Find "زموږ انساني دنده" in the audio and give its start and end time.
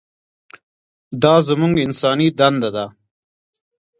1.47-2.69